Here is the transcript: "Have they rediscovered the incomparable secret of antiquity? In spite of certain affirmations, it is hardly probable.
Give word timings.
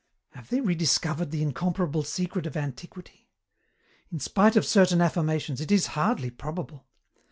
"Have 0.31 0.49
they 0.49 0.61
rediscovered 0.61 1.29
the 1.29 1.43
incomparable 1.43 2.01
secret 2.01 2.47
of 2.47 2.57
antiquity? 2.57 3.29
In 4.11 4.19
spite 4.19 4.55
of 4.55 4.65
certain 4.65 4.99
affirmations, 4.99 5.61
it 5.61 5.71
is 5.71 5.85
hardly 5.93 6.31
probable. 6.31 6.87